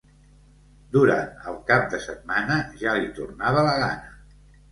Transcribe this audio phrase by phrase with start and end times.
[0.95, 4.09] Durant el cap de setmana ja li tornava la gana.